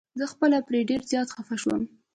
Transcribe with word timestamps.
زه 0.19 0.25
خپله 0.33 0.57
پرې 0.67 0.79
ډير 0.89 1.01
زيات 1.11 1.29
خفه 1.35 1.55
شوم. 1.61 1.81